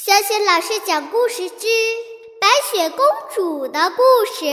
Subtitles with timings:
[0.00, 1.66] 小雪老师讲故事之
[2.40, 4.46] 白雪公主的故事。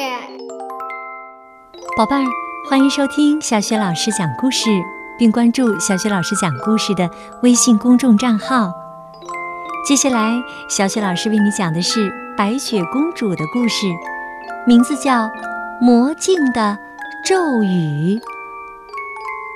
[1.95, 2.25] 宝贝儿，
[2.67, 4.71] 欢迎收听小雪老师讲故事，
[5.19, 7.07] 并关注小雪老师讲故事的
[7.43, 8.71] 微信公众账号。
[9.87, 10.33] 接下来，
[10.67, 13.85] 小雪老师为你讲的是白雪公主的故事，
[14.65, 15.11] 名字叫
[15.79, 16.75] 《魔镜的
[17.23, 18.15] 咒语》，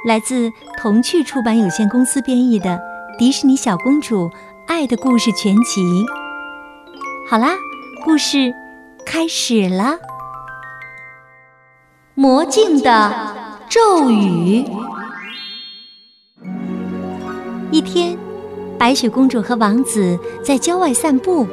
[0.05, 2.69] 来自童趣出版有限公司编译的
[3.17, 4.29] 《迪士尼小公主
[4.69, 5.81] 爱的故事全集》。
[7.27, 7.55] 好啦，
[8.05, 8.53] 故事
[9.03, 9.97] 开始了。
[12.13, 13.11] 魔镜的
[13.67, 14.63] 咒语。
[17.71, 18.15] 一天，
[18.77, 21.47] 白雪公主和王子在郊外散步，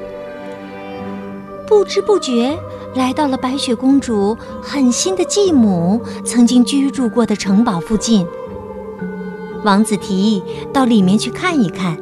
[1.67, 2.55] 不知不觉
[2.95, 8.27] 来到了白雪公主狠心的继母曾经居住过的城堡附近。
[9.65, 11.97] 王子提议到里面去看一看，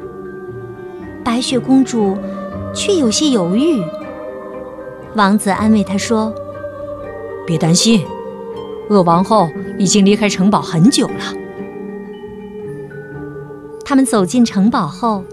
[1.25, 2.15] 白雪公主
[2.73, 3.83] 却有些犹豫。
[5.15, 6.33] 王子安慰她说
[7.45, 8.05] ：“别担心。”
[8.89, 11.33] 恶王后已经离开城堡很久了。
[13.83, 15.23] 他们走进城堡后，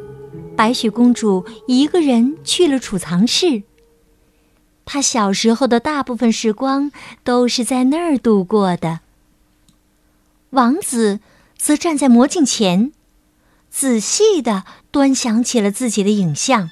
[0.56, 3.62] 白雪公主一个人去了储藏室。
[4.86, 6.90] 她小时候的大部分时光
[7.22, 9.00] 都是在那儿度过的。
[10.50, 11.20] 王子
[11.56, 12.92] 则站在魔镜前，
[13.72, 16.70] 仔细的端详起了自己的影像。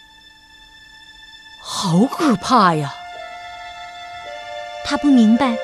[1.60, 2.92] 好可怕呀！
[4.84, 5.56] 他不明白。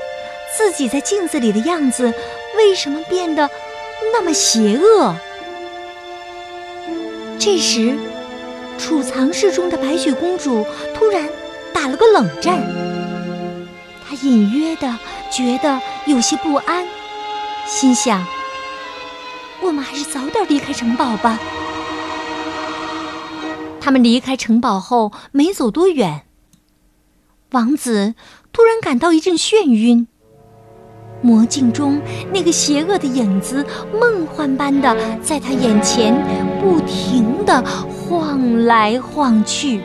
[0.57, 2.15] 自己在镜子里的样子
[2.57, 3.51] 为什么变得
[4.13, 5.15] 那么邪恶？
[7.39, 7.99] 这时，
[8.79, 11.29] 储藏室中的白雪公主突然
[11.75, 12.59] 打了个冷战。
[14.09, 14.99] 她隐约的
[15.31, 16.87] 觉得有些不安，
[17.67, 18.27] 心想
[19.63, 21.39] ：“我们还是早点离开城堡吧。”
[23.81, 26.23] 他们离开城堡后没走多远，
[27.53, 28.15] 王子
[28.53, 30.09] 突然感到一阵眩晕。
[31.23, 32.01] 魔镜中
[32.33, 33.65] 那个邪恶的影子，
[33.99, 36.15] 梦幻般的在他眼前
[36.61, 39.81] 不停的晃来晃去。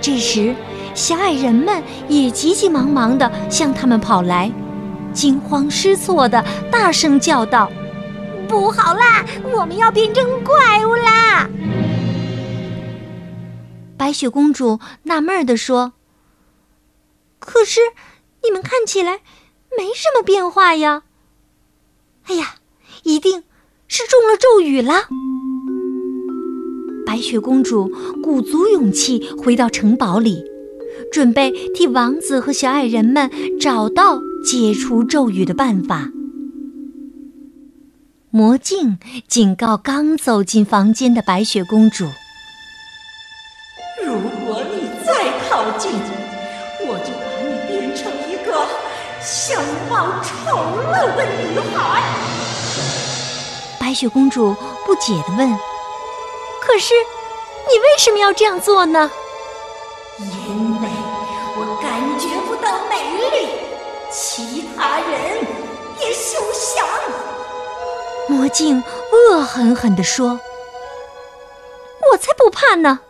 [0.00, 0.54] 这时，
[0.94, 4.50] 小矮人们也急急忙忙的向他们跑来，
[5.12, 7.70] 惊慌失措的大声叫道
[8.48, 11.48] ：“不好啦，我们要变成怪物啦！”
[13.96, 15.94] 白雪公主纳闷的说
[17.38, 17.80] ：“可是。”
[18.40, 19.18] 你们看起来
[19.76, 21.02] 没什么变化呀！
[22.28, 22.54] 哎呀，
[23.02, 23.42] 一定
[23.88, 25.08] 是中了咒语了。
[27.04, 27.92] 白雪公主
[28.22, 30.44] 鼓足勇气回到城堡里，
[31.12, 36.08] 准备替王子和小矮人们找到解除咒语的办法。
[38.30, 42.06] 魔镜警告刚走进房间的白雪公主
[44.04, 44.14] ：“如
[44.46, 45.90] 果你再靠近，
[46.86, 48.66] 我就把你变成一个……”
[49.20, 49.60] 相
[49.90, 52.02] 貌丑陋的女孩，
[53.78, 54.54] 白雪公主
[54.86, 55.50] 不解地问
[56.62, 56.94] ：“可是，
[57.66, 59.10] 你为什么要这样做呢
[60.22, 60.88] ？”“因为
[61.56, 63.48] 我感觉不到美丽，
[64.10, 65.46] 其他人
[66.00, 66.86] 也休想。”
[68.28, 68.82] 魔镜
[69.12, 70.40] 恶狠狠地说
[72.12, 73.00] ：“我才不怕呢！”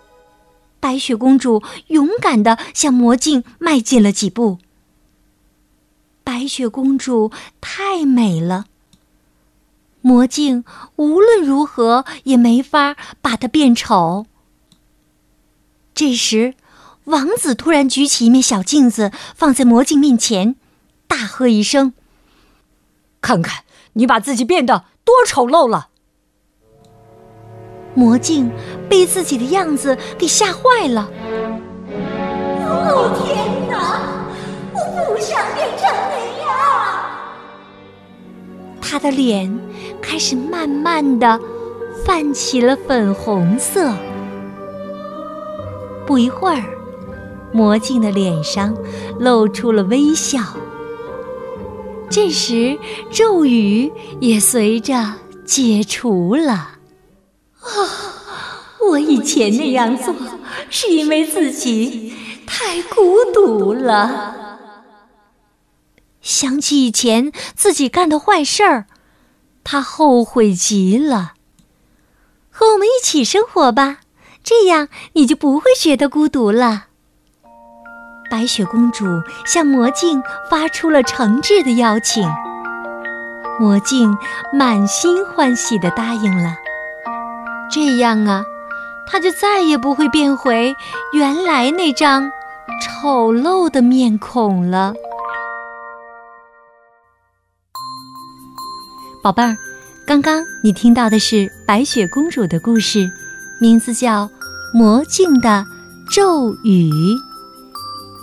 [0.80, 4.58] 白雪公主勇敢地向魔镜迈进了几步。
[6.22, 8.66] 白雪公主太美了，
[10.00, 10.64] 魔镜
[10.96, 14.26] 无论如何也没法把她变丑。
[15.94, 16.54] 这时，
[17.04, 20.54] 王子突然举起一面小镜子，放在魔镜面前，
[21.08, 21.94] 大喝一声
[23.20, 23.64] ：“看看
[23.94, 25.88] 你把自己变得多丑陋了！”
[27.94, 28.52] 魔镜
[28.88, 31.10] 被自己的样子给吓坏了。
[32.70, 34.12] 哦天哪！
[34.72, 36.46] 我不想变成那样。
[38.80, 39.58] 他的脸
[40.00, 41.40] 开始慢慢的
[42.04, 43.92] 泛起了粉红色。
[46.06, 46.62] 不一会儿，
[47.52, 48.76] 魔镜的脸上
[49.18, 50.40] 露出了微笑。
[52.10, 52.78] 这时，
[53.10, 55.14] 咒语也随着
[55.44, 56.52] 解除了。
[56.52, 56.78] 啊，
[58.90, 60.14] 我以前那样做
[60.70, 62.14] 是因为自己
[62.46, 64.58] 太孤独了。
[66.20, 68.86] 想起以前自己干的坏事儿，
[69.62, 71.34] 他后悔极了。
[72.50, 74.00] 和我们一起生活吧，
[74.42, 76.87] 这样你就不会觉得孤独了。
[78.30, 79.04] 白雪公主
[79.46, 82.28] 向魔镜发出了诚挚的邀请，
[83.58, 84.16] 魔镜
[84.52, 86.54] 满心欢喜的答应了。
[87.70, 88.44] 这样啊，
[89.06, 90.74] 她就再也不会变回
[91.12, 92.30] 原来那张
[92.82, 94.94] 丑陋的面孔了。
[99.22, 99.56] 宝贝儿，
[100.06, 103.10] 刚刚你听到的是白雪公主的故事，
[103.60, 104.24] 名字叫
[104.72, 105.64] 《魔镜的
[106.10, 106.90] 咒语》。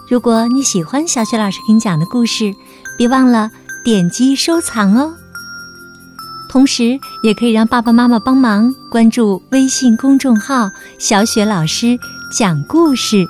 [0.08, 2.54] 如果你喜欢小雪老师给你讲的故事，
[2.98, 3.50] 别忘了
[3.84, 5.14] 点击收藏哦。
[6.48, 10.70] 同时，也可以让爸爸妈妈帮忙关注微信公众号
[11.00, 11.98] “小雪老师
[12.32, 13.26] 讲故事”。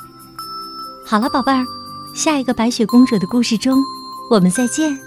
[1.07, 1.65] 好了，宝贝儿，
[2.13, 3.81] 下一个白雪公主的故事中，
[4.29, 5.04] 我们再见。